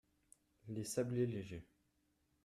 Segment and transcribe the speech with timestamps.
[0.67, 1.67] Les sablés légers.